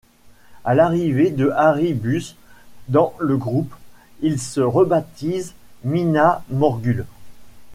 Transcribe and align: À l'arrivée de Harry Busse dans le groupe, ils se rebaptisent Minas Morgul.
À 0.65 0.73
l'arrivée 0.73 1.29
de 1.29 1.49
Harry 1.55 1.93
Busse 1.93 2.35
dans 2.87 3.13
le 3.19 3.37
groupe, 3.37 3.71
ils 4.23 4.39
se 4.39 4.59
rebaptisent 4.59 5.53
Minas 5.83 6.41
Morgul. 6.49 7.05